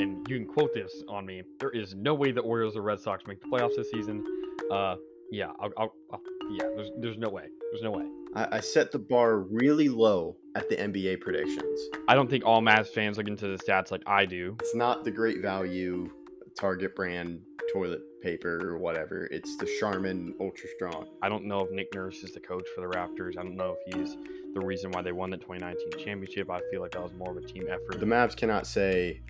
[0.00, 1.42] and you can quote this on me.
[1.60, 4.24] There is no way the Orioles or Red Sox make the playoffs this season.
[4.70, 4.96] Uh,
[5.30, 6.20] yeah, I'll, I'll, I'll,
[6.50, 6.66] yeah.
[6.76, 7.46] There's there's no way.
[7.70, 8.04] There's no way.
[8.34, 11.80] I, I set the bar really low at the NBA predictions.
[12.08, 14.56] I don't think all Mavs fans look into the stats like I do.
[14.60, 16.10] It's not the great value
[16.54, 17.40] Target brand
[17.72, 19.26] toilet paper or whatever.
[19.30, 21.08] It's the Charmin Ultra Strong.
[21.22, 23.36] I don't know if Nick Nurse is the coach for the Raptors.
[23.38, 24.16] I don't know if he's
[24.54, 26.50] the reason why they won the 2019 championship.
[26.50, 27.98] I feel like that was more of a team effort.
[27.98, 29.20] The Mavs cannot say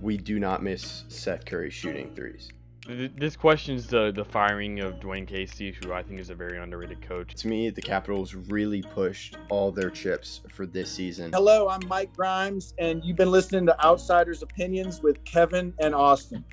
[0.00, 2.50] we do not miss Seth Curry shooting threes.
[2.86, 6.58] Th- This questions the the firing of Dwane Casey, who I think is a very
[6.58, 7.34] underrated coach.
[7.36, 11.32] To me, the Capitals really pushed all their chips for this season.
[11.32, 16.44] Hello, I'm Mike Grimes, and you've been listening to Outsiders Opinions with Kevin and Austin.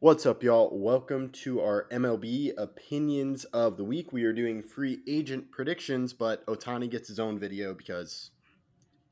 [0.00, 0.70] What's up, y'all?
[0.76, 4.12] Welcome to our MLB opinions of the week.
[4.12, 8.30] We are doing free agent predictions, but Ohtani gets his own video because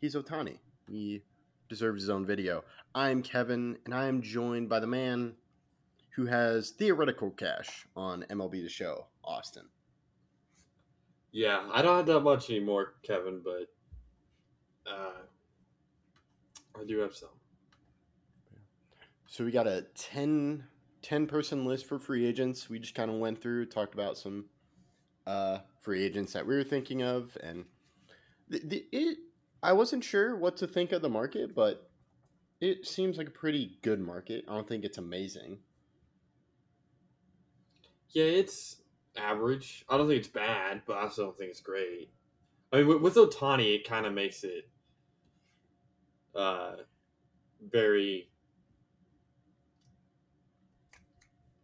[0.01, 0.59] he's Ohtani.
[0.89, 1.23] He
[1.69, 2.65] deserves his own video.
[2.95, 5.35] I'm Kevin, and I am joined by the man
[6.11, 9.65] who has theoretical cash on MLB The Show, Austin.
[11.31, 13.69] Yeah, I don't have that much anymore, Kevin, but
[14.91, 15.23] uh,
[16.81, 17.29] I do have some.
[19.27, 20.65] So we got a 10,
[21.03, 22.71] 10 person list for free agents.
[22.71, 24.47] We just kind of went through, talked about some
[25.27, 27.67] uh, free agents that we were thinking of, and
[28.49, 29.19] the, the, it.
[29.63, 31.91] I wasn't sure what to think of the market, but
[32.61, 34.45] it seems like a pretty good market.
[34.49, 35.59] I don't think it's amazing.
[38.11, 38.77] Yeah, it's
[39.17, 39.85] average.
[39.89, 42.11] I don't think it's bad, but I also don't think it's great.
[42.73, 44.69] I mean, with, with Ohtani, it kind of makes it
[46.35, 46.77] uh,
[47.71, 48.31] very.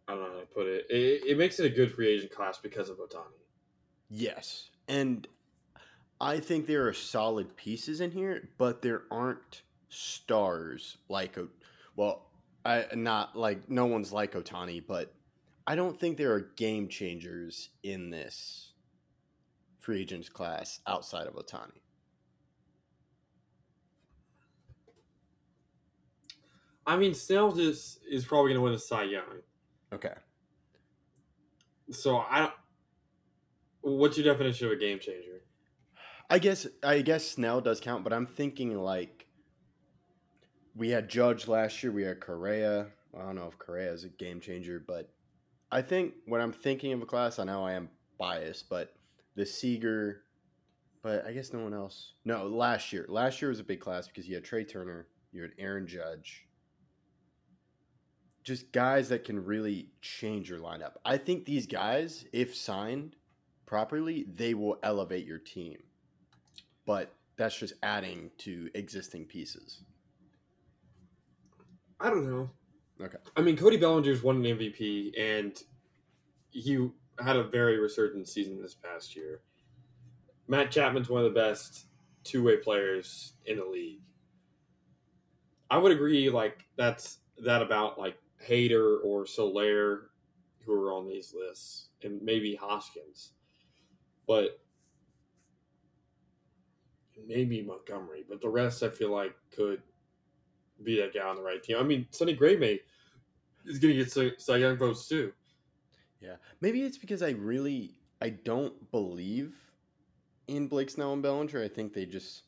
[0.07, 0.85] I don't know how to put it.
[0.89, 1.25] it.
[1.25, 3.41] It makes it a good free agent class because of Ohtani.
[4.09, 5.27] Yes, and
[6.19, 11.37] I think there are solid pieces in here, but there aren't stars like
[11.95, 12.27] well,
[12.63, 15.13] I not like no one's like Ohtani, but
[15.67, 18.73] I don't think there are game changers in this
[19.79, 21.81] free agents class outside of Ohtani.
[26.87, 29.41] I mean, Snell just is probably going to win the Cy Young.
[29.91, 30.13] Okay.
[31.91, 32.53] So I don't.
[33.81, 35.41] What's your definition of a game changer?
[36.29, 39.27] I guess I guess Snell does count, but I'm thinking like
[40.75, 42.87] we had Judge last year, we had Correa.
[43.17, 45.09] I don't know if Correa is a game changer, but
[45.71, 48.93] I think when I'm thinking of a class, I know I am biased, but
[49.35, 50.23] the Seager,
[51.01, 52.13] but I guess no one else.
[52.25, 53.05] No, last year.
[53.07, 56.47] Last year was a big class because you had Trea Turner, you had Aaron Judge.
[58.43, 60.93] Just guys that can really change your lineup.
[61.03, 63.15] I think these guys, if signed
[63.65, 65.77] properly, they will elevate your team
[66.85, 69.81] but that's just adding to existing pieces.
[71.99, 72.49] I don't know.
[73.01, 73.17] Okay.
[73.35, 75.61] I mean, Cody Bellinger's won an MVP, and
[76.51, 76.89] he
[77.23, 79.41] had a very resurgent season this past year.
[80.47, 81.87] Matt Chapman's one of the best
[82.23, 84.01] two-way players in the league.
[85.69, 88.17] I would agree, like that's that about like
[88.47, 90.11] Hader or Soler,
[90.65, 93.31] who are on these lists, and maybe Hoskins,
[94.27, 94.59] but
[97.27, 98.23] maybe Montgomery.
[98.27, 99.81] But the rest, I feel like could
[100.83, 101.77] be that guy on the right team.
[101.79, 102.79] I mean, Sonny Gray may
[103.65, 105.33] is going to get Cy Young votes too.
[106.19, 106.35] Yeah.
[106.61, 109.55] Maybe it's because I really I don't believe
[110.47, 111.63] in Blake Snell and Bellinger.
[111.63, 112.43] I think they just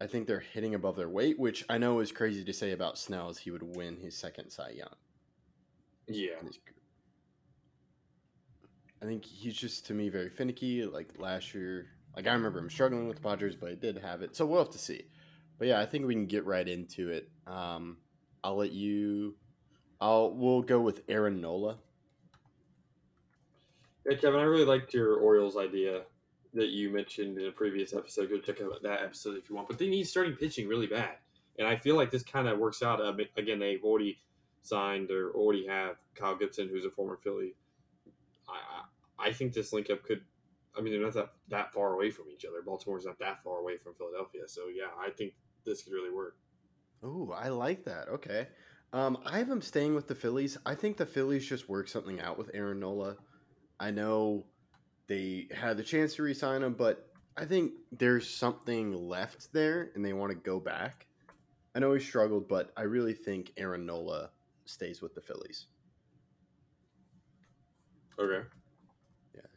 [0.00, 2.98] I think they're hitting above their weight, which I know is crazy to say about
[2.98, 4.88] Snell as he would win his second Cy Young.
[6.08, 6.82] Yeah, in his career.
[9.00, 10.84] I think he's just to me very finicky.
[10.84, 14.22] Like last year, like I remember him struggling with the Padres, but he did have
[14.22, 14.36] it.
[14.36, 15.02] So we'll have to see.
[15.58, 17.28] But yeah, I think we can get right into it.
[17.46, 17.98] Um,
[18.42, 19.36] I'll let you.
[20.00, 21.78] I'll we'll go with Aaron Nola.
[24.08, 26.02] yeah, Kevin, I really liked your Orioles idea
[26.54, 28.28] that you mentioned in a previous episode.
[28.28, 29.68] Go check out that episode if you want.
[29.68, 31.16] But they need starting pitching really bad,
[31.58, 33.00] and I feel like this kind of works out.
[33.36, 34.18] Again, they've already
[34.62, 37.54] signed or already have Kyle Gibson, who's a former Philly.
[38.48, 40.22] I, I think this link up could.
[40.76, 42.62] I mean, they're not that, that far away from each other.
[42.64, 45.34] Baltimore's not that far away from Philadelphia, so yeah, I think
[45.64, 46.36] this could really work.
[47.02, 48.08] Oh, I like that.
[48.08, 48.48] Okay.
[48.92, 50.58] Um, I have him staying with the Phillies.
[50.64, 53.16] I think the Phillies just work something out with Aaron Nola.
[53.80, 54.46] I know
[55.08, 60.04] they had the chance to re-sign him, but I think there's something left there, and
[60.04, 61.06] they want to go back.
[61.74, 64.30] I know he struggled, but I really think Aaron Nola
[64.66, 65.66] stays with the Phillies.
[68.18, 68.46] Okay.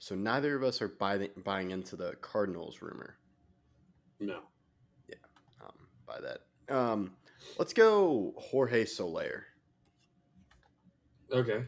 [0.06, 3.18] So neither of us are buying buying into the Cardinals rumor.
[4.19, 4.42] No.
[5.10, 5.16] Yeah.
[6.06, 6.42] buy that.
[6.72, 7.13] Um,
[7.57, 9.46] let's go Jorge Soler.
[11.31, 11.63] Okay.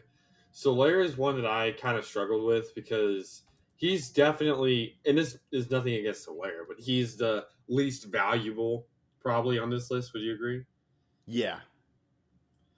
[0.52, 3.42] Soler is one that I kind of struggled with because
[3.74, 8.86] he's definitely, and this is nothing against Soler, but he's the least valuable
[9.20, 10.12] probably on this list.
[10.12, 10.62] Would you agree?
[11.26, 11.58] Yeah,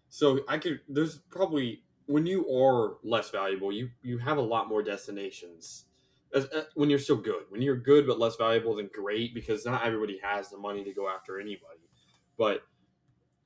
[0.09, 0.81] So I could.
[0.89, 5.85] There's probably when you are less valuable, you you have a lot more destinations.
[6.35, 9.65] As, uh, when you're still good, when you're good but less valuable, then great because
[9.65, 11.89] not everybody has the money to go after anybody.
[12.37, 12.63] But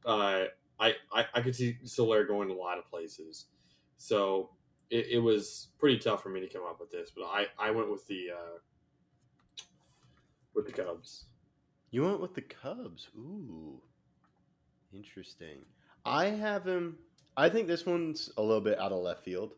[0.07, 0.45] uh,
[0.81, 3.47] I, I I could see Soler going a lot of places,
[3.99, 4.51] so
[4.89, 7.11] it, it was pretty tough for me to come up with this.
[7.15, 8.59] But I I went with the uh,
[10.55, 11.27] with the Cubs.
[11.91, 13.09] you went with the Cubs.
[13.17, 13.83] Ooh,
[14.95, 15.59] interesting.
[16.07, 16.97] I have him.
[17.37, 19.55] I think this one's a little bit out of left field,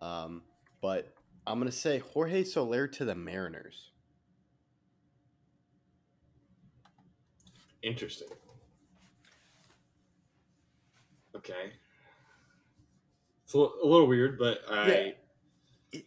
[0.00, 0.42] um,
[0.80, 1.14] but
[1.46, 3.90] I'm gonna say Jorge Soler to the Mariners.
[7.82, 8.28] Interesting.
[11.34, 11.72] Okay.
[13.44, 15.14] It's a li- a little weird, but I
[15.92, 16.00] Yeah.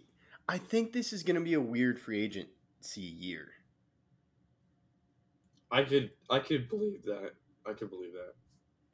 [0.48, 3.54] I think this is gonna be a weird free agency year.
[5.72, 7.34] I could I could believe that.
[7.66, 8.34] I could believe that.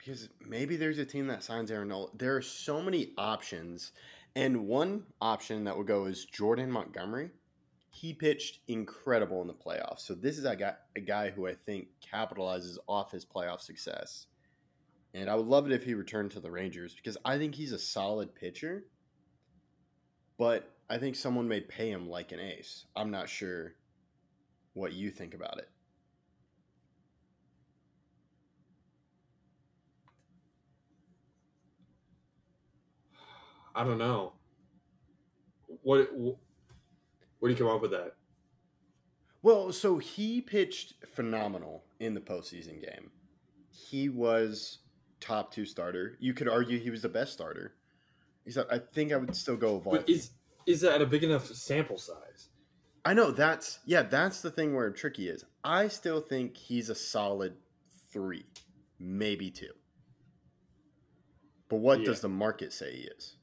[0.00, 2.08] Because maybe there's a team that signs Aaron Nola.
[2.16, 3.92] There are so many options,
[4.34, 7.30] and one option that would go is Jordan Montgomery.
[7.90, 11.54] He pitched incredible in the playoffs, so this is a guy, a guy who I
[11.54, 14.26] think capitalizes off his playoff success.
[15.12, 17.72] And I would love it if he returned to the Rangers because I think he's
[17.72, 18.84] a solid pitcher.
[20.38, 22.86] But I think someone may pay him like an ace.
[22.96, 23.74] I'm not sure
[24.72, 25.68] what you think about it.
[33.80, 34.34] I don't know.
[35.82, 36.36] What wh-
[37.40, 38.12] what do you come up with that?
[39.42, 43.10] Well, so he pitched phenomenal in the postseason game.
[43.70, 44.80] He was
[45.18, 46.18] top two starter.
[46.20, 47.72] You could argue he was the best starter.
[48.44, 50.32] Except I think I would still go But is
[50.66, 52.50] is that a big enough sample size?
[53.06, 55.42] I know that's yeah, that's the thing where tricky is.
[55.64, 57.54] I still think he's a solid
[58.12, 58.44] three,
[58.98, 59.72] maybe two.
[61.70, 62.06] But what Yeah.
[62.06, 63.36] does the market say he is?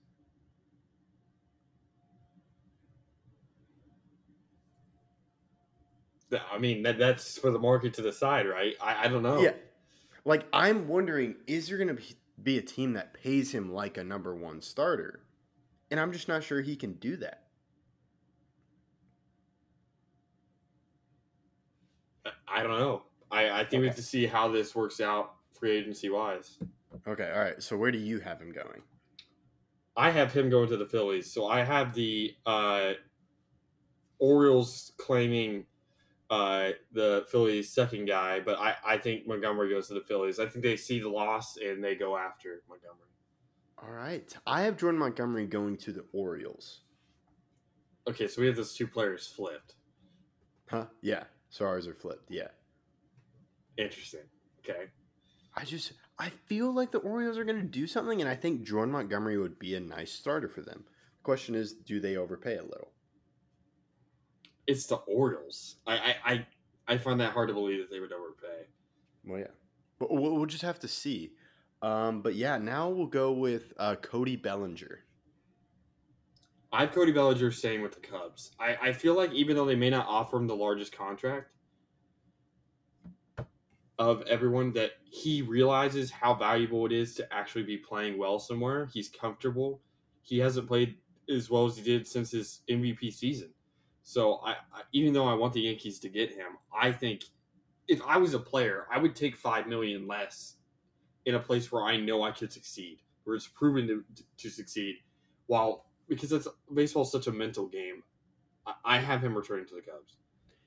[6.51, 8.75] I mean that that's for the market to decide, right?
[8.81, 9.41] I, I don't know.
[9.41, 9.53] Yeah.
[10.25, 14.03] Like I'm wondering, is there gonna be, be a team that pays him like a
[14.03, 15.21] number one starter?
[15.89, 17.43] And I'm just not sure he can do that.
[22.47, 23.03] I- don't know.
[23.31, 26.57] I, I think we have to see how this works out free agency wise.
[27.07, 27.61] Okay, all right.
[27.61, 28.81] So where do you have him going?
[29.95, 31.31] I have him going to the Phillies.
[31.31, 32.93] So I have the uh,
[34.19, 35.65] Orioles claiming
[36.29, 40.39] uh, the Phillies' second guy, but I, I think Montgomery goes to the Phillies.
[40.39, 43.07] I think they see the loss and they go after Montgomery.
[43.81, 44.35] All right.
[44.45, 46.81] I have Jordan Montgomery going to the Orioles.
[48.09, 49.75] Okay, so we have those two players flipped.
[50.69, 50.85] Huh?
[51.01, 51.23] Yeah.
[51.49, 52.29] So ours are flipped.
[52.29, 52.47] Yeah.
[53.77, 54.23] Interesting.
[54.59, 54.85] Okay.
[55.55, 58.63] I just I feel like the Orioles are going to do something, and I think
[58.63, 60.83] Jordan Montgomery would be a nice starter for them.
[60.85, 62.91] The question is, do they overpay a little?
[64.67, 65.77] It's the Orioles.
[65.87, 66.47] I, I, I,
[66.87, 68.67] I find that hard to believe that they would overpay.
[69.25, 69.47] Well, yeah.
[69.99, 71.31] But we'll, we'll just have to see.
[71.81, 74.99] Um, but yeah, now we'll go with uh, Cody Bellinger.
[76.71, 78.51] I have Cody Bellinger staying with the Cubs.
[78.59, 81.51] I, I feel like even though they may not offer him the largest contract
[83.97, 88.89] of everyone, that he realizes how valuable it is to actually be playing well somewhere.
[88.93, 89.81] He's comfortable.
[90.21, 90.97] He hasn't played
[91.29, 93.49] as well as he did since his MVP season.
[94.07, 97.25] So I, I even though I want the Yankees to get him, I think
[97.89, 100.55] if I was a player, I would take five million less
[101.25, 104.05] in a place where I know I could succeed, where it's proven to,
[104.37, 104.95] to succeed,
[105.47, 108.01] while because it's baseball's such a mental game.
[108.65, 110.15] I, I have him returning to the Cubs.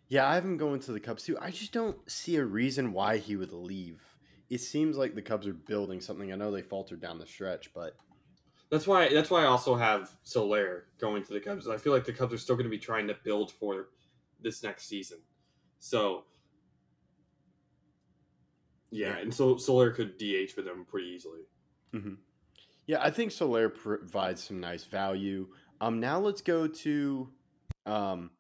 [0.08, 1.38] Yeah, I have him going to the Cubs too.
[1.40, 4.02] I just don't see a reason why he would leave.
[4.50, 6.30] It seems like the Cubs are building something.
[6.30, 7.96] I know they faltered down the stretch, but
[8.70, 9.08] That's why.
[9.12, 11.68] That's why I also have Soler going to the Cubs.
[11.68, 13.88] I feel like the Cubs are still going to be trying to build for
[14.40, 15.18] this next season.
[15.80, 16.24] So,
[18.90, 21.40] yeah, and so Soler could DH for them pretty easily.
[22.86, 25.48] yeah, I think Soler provides some nice value.
[25.80, 27.28] Um, now let's go to
[27.86, 28.30] um,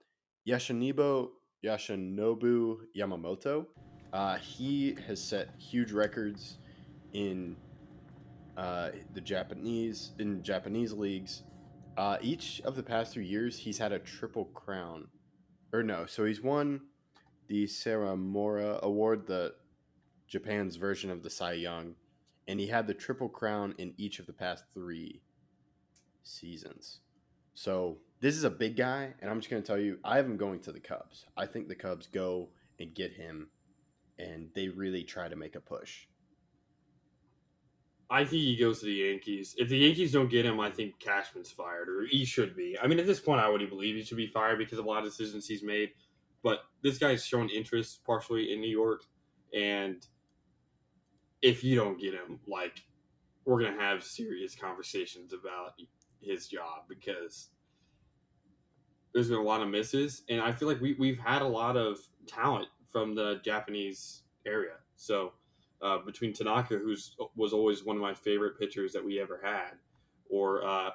[0.46, 1.30] Yashinibo
[1.64, 3.66] Yashinobu Yamamoto.
[4.12, 6.58] Uh, he has set huge records
[7.12, 7.56] in
[8.56, 11.42] uh, the Japanese in Japanese leagues.
[11.96, 15.08] Uh, each of the past three years, he's had a triple crown,
[15.72, 16.06] or no?
[16.06, 16.80] So he's won
[17.48, 19.54] the Sawamura Award, the
[20.28, 21.94] Japan's version of the Cy Young,
[22.46, 25.20] and he had the triple crown in each of the past three
[26.22, 27.00] seasons.
[27.54, 30.26] So this is a big guy, and I'm just going to tell you, I have
[30.26, 31.26] him going to the Cubs.
[31.36, 33.48] I think the Cubs go and get him,
[34.18, 36.06] and they really try to make a push.
[38.10, 39.54] I think he goes to the Yankees.
[39.56, 42.76] If the Yankees don't get him, I think Cashman's fired, or he should be.
[42.82, 44.88] I mean, at this point, I already believe he should be fired because of a
[44.88, 45.90] lot of decisions he's made.
[46.42, 49.04] But this guy's shown interest partially in New York,
[49.54, 50.04] and
[51.40, 52.82] if you don't get him, like,
[53.44, 55.74] we're gonna have serious conversations about
[56.20, 57.50] his job because
[59.12, 61.76] there's been a lot of misses, and I feel like we we've had a lot
[61.76, 64.76] of talent from the Japanese area.
[64.96, 65.32] So
[65.82, 69.72] uh, between Tanaka, who's was always one of my favorite pitchers that we ever had,
[70.28, 70.90] or uh,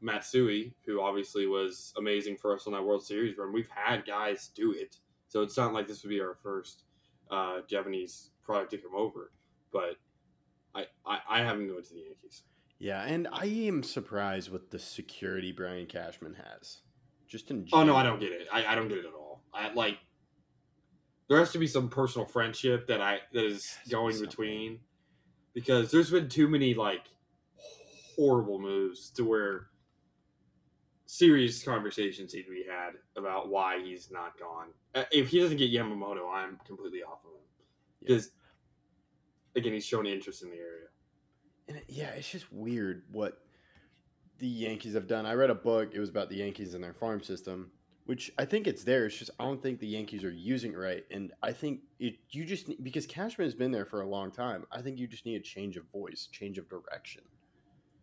[0.00, 3.52] Matsui, who obviously was amazing for us on that World Series run.
[3.52, 4.96] We've had guys do it,
[5.28, 6.84] so it's not like this would be our first
[7.30, 9.32] uh, Japanese product to come over.
[9.72, 9.96] But
[10.74, 12.42] I, I, I haven't going to the Yankees.
[12.78, 16.78] Yeah, and I am surprised with the security Brian Cashman has.
[17.26, 17.88] Just in general.
[17.88, 18.46] oh no, I don't get it.
[18.52, 19.42] I, I don't get it at all.
[19.52, 19.98] I like
[21.28, 24.80] there has to be some personal friendship that I that is going between
[25.54, 27.06] because there's been too many like
[28.16, 29.68] horrible moves to where
[31.06, 34.68] serious conversations need to be had about why he's not gone.
[34.94, 37.46] Uh, if he doesn't get Yamamoto, I'm completely off of him
[38.00, 38.30] because
[39.56, 40.88] again, he's shown interest in the area.
[41.68, 43.38] And it, yeah, it's just weird what
[44.38, 45.26] the Yankees have done.
[45.26, 45.92] I read a book.
[45.94, 47.70] It was about the Yankees and their farm system,
[48.06, 49.06] which I think it's there.
[49.06, 51.04] It's just I don't think the Yankees are using it right.
[51.10, 54.64] And I think it you just because Cashman has been there for a long time.
[54.70, 57.22] I think you just need a change of voice, change of direction.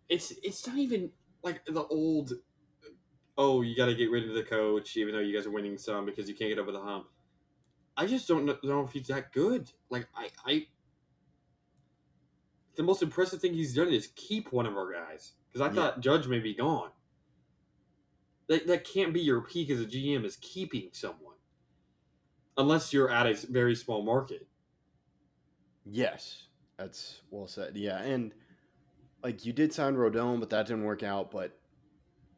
[0.09, 1.11] It's it's not even
[1.43, 2.33] like the old.
[3.37, 5.77] Oh, you got to get rid of the coach, even though you guys are winning
[5.77, 7.07] some because you can't get over the hump.
[7.95, 9.71] I just don't know, know if he's that good.
[9.89, 10.67] Like I, I,
[12.75, 15.73] the most impressive thing he's done is keep one of our guys because I yeah.
[15.73, 16.89] thought Judge may be gone.
[18.51, 21.37] That, that can't be your peak as a GM is keeping someone,
[22.57, 24.45] unless you're at a very small market.
[25.85, 27.77] Yes, that's well said.
[27.77, 28.33] Yeah, and
[29.23, 31.31] like you did sign Rodon, but that didn't work out.
[31.31, 31.57] But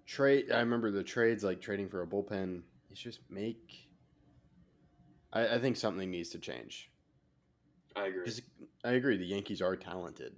[0.05, 2.61] trade, I remember the trades like trading for a bullpen.
[2.91, 3.89] It's just make.
[5.33, 6.91] I, I think something needs to change.
[7.95, 8.31] I agree.
[8.85, 9.17] I agree.
[9.17, 10.35] The Yankees are talented.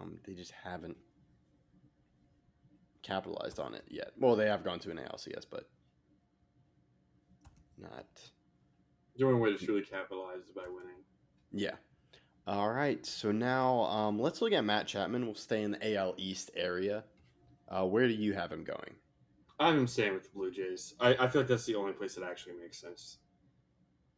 [0.00, 0.96] Um, they just haven't
[3.02, 4.12] capitalized on it yet.
[4.18, 5.68] Well, they have gone to an ALCS, but
[7.78, 8.06] not.
[9.16, 11.02] The only way to truly capitalize is by winning.
[11.52, 11.76] Yeah.
[12.46, 13.04] All right.
[13.04, 15.26] So now um, let's look at Matt Chapman.
[15.26, 17.04] We'll stay in the AL East area.
[17.68, 18.96] Uh, where do you have him going?
[19.60, 20.94] I'm staying with the Blue Jays.
[20.98, 23.18] I, I feel like that's the only place that actually makes sense.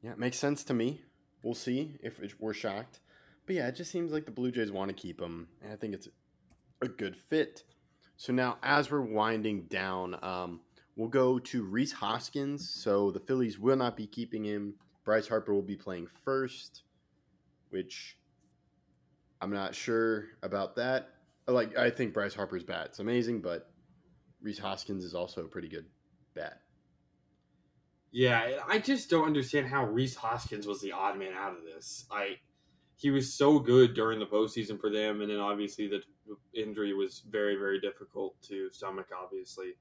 [0.03, 1.03] Yeah, it makes sense to me.
[1.43, 3.01] We'll see if we're shocked.
[3.47, 5.77] But yeah, it just seems like the Blue Jays want to keep him, and I
[5.77, 6.09] think it's
[6.81, 7.63] a good fit.
[8.17, 10.61] So now, as we're winding down, um,
[10.97, 12.69] we'll go to Rhys Hoskins.
[12.71, 14.75] So the Phillies will not be keeping him.
[15.05, 16.83] Bryce Harper will be playing first,
[17.71, 18.17] which
[19.41, 21.11] I'm not sure about that.
[21.47, 23.71] Like, I think Bryce Harper's bat's amazing, but
[24.41, 25.85] Rhys Hoskins is also a pretty good
[26.35, 26.61] bat.
[28.13, 32.07] Yeah, I just don't understand how Rhys Hoskins was the odd man out of this.
[32.11, 32.37] I
[32.97, 36.01] he was so good during the postseason for them, and then obviously the
[36.55, 39.09] injury was very, very difficult to stomach.
[39.17, 39.75] Obviously,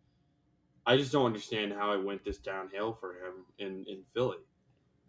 [0.85, 4.37] I just don't understand how it went this downhill for him in in Philly,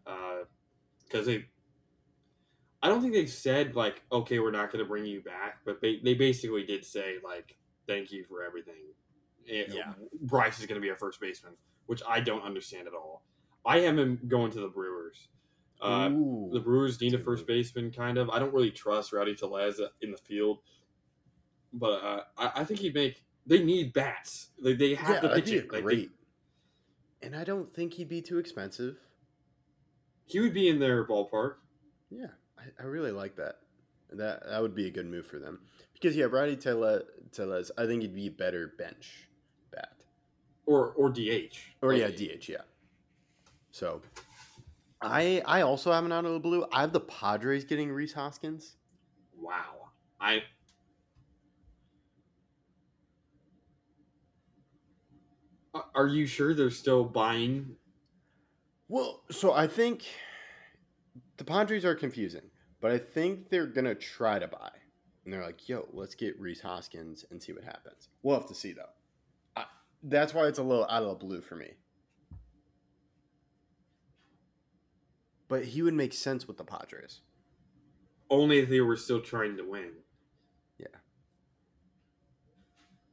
[0.05, 1.45] because uh, they.
[2.83, 5.81] I don't think they said like, okay, we're not going to bring you back, but
[5.81, 8.93] they, they basically did say like, thank you for everything.
[9.47, 11.55] It, yeah, Bryce is going to be our first baseman,
[11.87, 13.23] which I don't understand at all.
[13.65, 15.29] I am him going to the Brewers.
[15.81, 16.09] Uh,
[16.53, 18.31] the Brewers need a first baseman, kind of.
[18.31, 20.59] I don't really trust Rowdy Tellez in the field,
[21.75, 23.23] but uh, I, I, think he'd make.
[23.47, 24.49] They need bats.
[24.59, 25.73] Like they have yeah, to pitch it.
[25.73, 26.11] Like great.
[27.21, 28.97] They, and I don't think he'd be too expensive.
[30.27, 31.55] He would be in their ballpark.
[32.11, 32.29] Yeah,
[32.59, 33.57] I, I really like that.
[34.13, 35.61] That that would be a good move for them
[35.95, 39.29] because yeah, Rowdy Tellez, I think he'd be a better bench
[39.73, 40.05] bat
[40.67, 42.57] or or DH or like, yeah DH yeah.
[43.73, 44.03] So
[45.01, 46.65] I I also have an out of the blue.
[46.73, 48.77] I have the Padres getting Rhys Hoskins.
[49.37, 49.91] Wow.
[50.21, 50.43] I
[55.75, 57.77] Uh, are you sure they're still buying?
[58.89, 60.05] Well, so I think
[61.37, 62.51] the Padres are confusing,
[62.81, 64.71] but I think they're gonna try to buy,
[65.25, 68.55] and they're like, "Yo, let's get Rhys Hoskins and see what happens." We'll have to
[68.55, 68.91] see though.
[69.57, 69.65] I,
[70.03, 71.73] that's why it's a little out of the blue for me.
[75.49, 77.21] but he would make sense with the Padres.
[78.31, 79.93] only if they were still trying to win.
[80.79, 80.87] Yeah.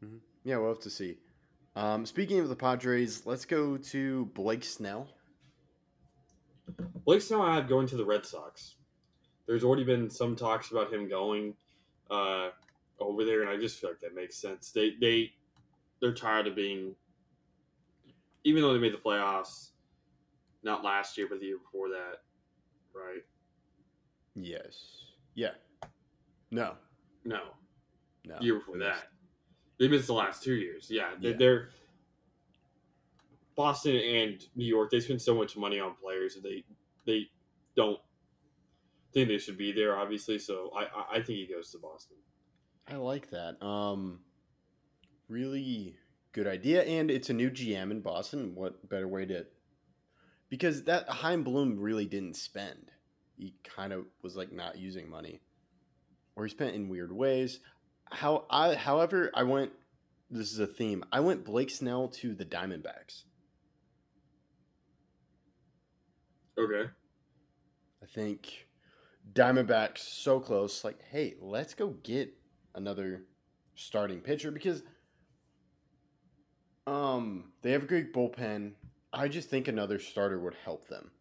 [0.04, 0.18] Mm-hmm.
[0.44, 1.18] Yeah, we'll have to see.
[1.76, 5.08] Um, speaking of the Padres, let's go to Blake Snell.
[7.06, 8.76] Blake Snell I had going to the Red Sox.
[9.48, 11.56] There's already been some talks about him going
[12.10, 12.50] uh,
[13.00, 14.72] over there, and I just feel like that makes sense.
[14.72, 15.32] They they
[16.02, 16.96] they're tired of being,
[18.44, 19.70] even though they made the playoffs,
[20.64, 22.22] not last year but the year before that,
[22.94, 23.24] right?
[24.36, 25.06] Yes.
[25.36, 25.52] Yeah.
[26.52, 26.76] No.
[27.24, 27.42] No,
[28.26, 28.38] No.
[28.40, 29.08] the year before that.
[29.82, 30.92] They missed the last two years.
[30.92, 31.38] Yeah, they, Yeah.
[31.38, 31.70] they're
[33.56, 34.92] Boston and New York.
[34.92, 36.64] They spend so much money on players that they
[37.08, 37.32] they
[37.76, 38.00] don't
[39.12, 39.98] think they should be there.
[39.98, 42.18] Obviously, so I I, I think he goes to Boston.
[42.88, 43.60] I like that.
[43.66, 44.20] Um,
[45.28, 45.96] really
[46.32, 48.54] good idea, and it's a new GM in Boston.
[48.54, 49.48] What better way to?
[50.50, 52.92] Because that Chaim Bloom really didn't spend.
[53.36, 55.42] He kind of was like not using money,
[56.36, 57.62] or he spent in weird ways.
[58.12, 59.72] How I, however, I went.
[60.30, 61.04] This is a theme.
[61.12, 63.24] I went Blake Snell to the Diamondbacks.
[66.58, 66.90] Okay.
[68.02, 68.68] I think
[69.34, 70.84] Diamondbacks so close.
[70.84, 72.34] Like, hey, let's go get
[72.76, 73.24] another
[73.76, 74.84] starting pitcher because
[76.88, 78.74] um they have a great bullpen.
[79.14, 81.12] I just think another starter would help them.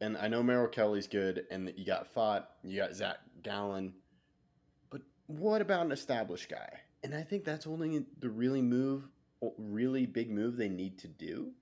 [0.00, 3.94] And I know Merrill Kelly's good, and you got Pfaadt, you got Zach Gallen,
[5.28, 6.80] what about an established guy?
[7.04, 9.04] And I think that's only the really move,
[9.56, 11.52] really big move they need to do,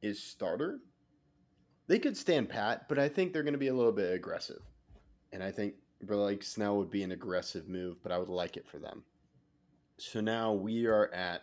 [0.00, 0.78] is starter.
[1.88, 4.62] They could stand pat, but I think they're going to be a little bit aggressive.
[5.32, 5.74] And I think
[6.06, 9.02] like Snell would be an aggressive move, but I would like it for them.
[9.98, 11.42] So now we are at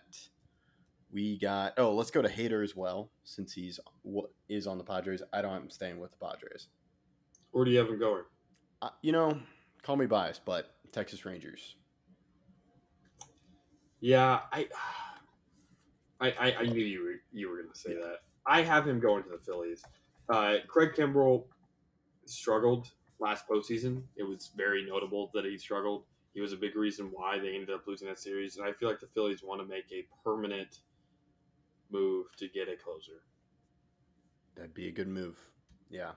[1.11, 4.83] we got oh let's go to Hader as well since he's what is on the
[4.83, 5.21] Padres.
[5.33, 6.67] I don't have him staying with the Padres.
[7.51, 8.23] Where do you have him going?
[8.81, 9.37] Uh, you know,
[9.83, 11.75] call me biased, but Texas Rangers.
[13.99, 14.67] Yeah, I
[16.21, 18.19] I I, I knew you were you were going to say that.
[18.47, 19.83] I have him going to the Phillies.
[20.29, 21.43] Uh, Craig Kimbrel
[22.25, 22.87] struggled
[23.19, 24.03] last postseason.
[24.15, 26.05] It was very notable that he struggled.
[26.33, 28.87] He was a big reason why they ended up losing that series, and I feel
[28.87, 30.79] like the Phillies want to make a permanent
[31.91, 33.23] move to get a closer.
[34.55, 35.37] That'd be a good move.
[35.89, 36.11] Yeah.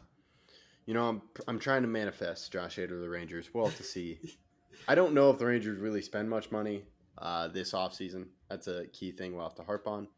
[0.87, 3.51] You know, I'm I'm trying to manifest Josh Hader to the Rangers.
[3.53, 4.21] We'll have to see.
[4.87, 6.85] I don't know if the Rangers really spend much money
[7.19, 8.27] uh, this offseason.
[8.49, 10.09] That's a key thing we'll have to harp on,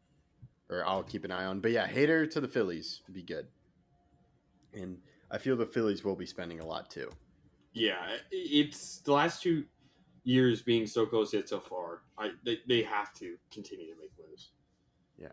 [0.69, 1.59] or I'll keep an eye on.
[1.59, 3.47] But yeah, Hader to the Phillies would be good.
[4.73, 4.97] And
[5.29, 7.09] I feel the Phillies will be spending a lot too.
[7.73, 9.65] Yeah, it's the last two
[10.23, 12.01] years being so close yet so far.
[12.17, 14.51] I they, they have to continue to make moves.
[15.17, 15.31] Yeah,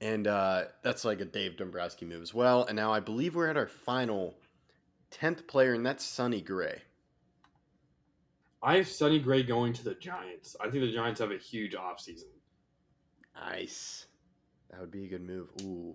[0.00, 2.64] and uh, that's like a Dave Dombrowski move as well.
[2.64, 4.34] And now I believe we're at our final
[5.12, 6.82] 10th player, and that's Sonny Gray.
[8.66, 10.56] I have Sonny Gray going to the Giants.
[10.60, 12.24] I think the Giants have a huge offseason.
[13.36, 14.06] Nice.
[14.70, 15.50] That would be a good move.
[15.62, 15.94] Ooh.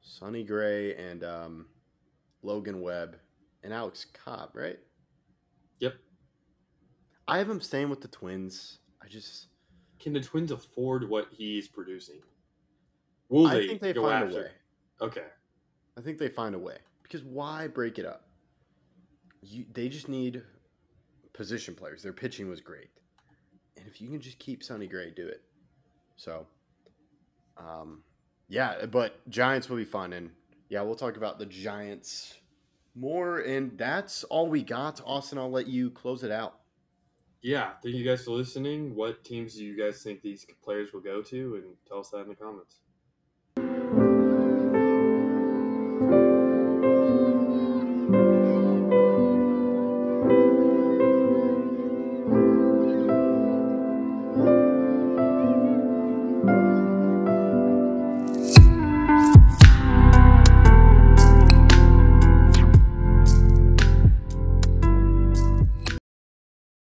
[0.00, 1.66] Sonny Gray and um,
[2.42, 3.18] Logan Webb
[3.62, 4.80] and Alex Cobb, right?
[5.78, 5.94] Yep.
[7.28, 8.80] I have him staying with the Twins.
[9.00, 9.46] I just
[10.00, 12.22] Can the Twins afford what he's producing?
[13.28, 14.36] Will they, I think they find after?
[14.36, 14.50] a way.
[15.00, 15.26] Okay.
[15.96, 18.24] I think they find a way because why break it up?
[19.42, 20.42] You, they just need
[21.36, 22.02] position players.
[22.02, 22.90] Their pitching was great,
[23.76, 25.42] and if you can just keep Sonny Gray, do it.
[26.16, 26.46] So,
[27.56, 28.02] um,
[28.48, 30.30] yeah, but Giants will be fun, and
[30.68, 32.34] yeah, we'll talk about the Giants
[32.94, 35.00] more, and that's all we got.
[35.04, 36.60] Austin, I'll let you close it out.
[37.42, 37.72] Yeah.
[37.82, 38.94] Thank you guys for listening.
[38.94, 41.54] What teams do you guys think these players will go to?
[41.56, 42.80] And tell us that in the comments.